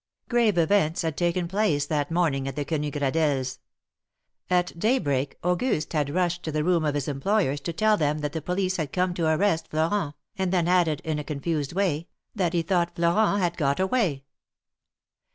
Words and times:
Grave 0.29 0.57
events 0.57 1.03
had 1.03 1.15
taken 1.15 1.47
place 1.47 1.85
that 1.85 2.09
morning 2.09 2.47
at 2.47 2.55
the 2.55 2.65
Quenu 2.65 2.89
Gradelles'. 2.89 3.59
At 4.49 4.79
daybreak 4.79 5.37
Auguste 5.43 5.93
had 5.93 6.09
rushed 6.09 6.41
to 6.41 6.51
the 6.51 6.63
room 6.63 6.83
of 6.85 6.95
his 6.95 7.07
employers 7.07 7.61
to 7.61 7.71
tell 7.71 7.97
them 7.97 8.17
that 8.21 8.33
the 8.33 8.41
police 8.41 8.77
had 8.77 8.91
come 8.93 9.13
to 9.13 9.27
arrest 9.29 9.67
Florent, 9.67 10.15
and 10.39 10.51
then 10.51 10.67
added, 10.67 11.01
in 11.03 11.19
a 11.19 11.23
confused 11.23 11.73
way, 11.73 12.07
that 12.33 12.53
he 12.53 12.63
thought 12.63 12.95
Florent 12.95 13.43
had 13.43 13.57
got 13.57 13.79
away. 13.79 14.23